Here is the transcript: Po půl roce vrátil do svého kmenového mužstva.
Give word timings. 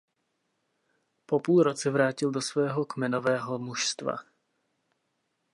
Po 1.25 1.39
půl 1.39 1.63
roce 1.63 1.89
vrátil 1.89 2.31
do 2.31 2.41
svého 2.41 2.85
kmenového 2.85 3.59
mužstva. 3.59 4.15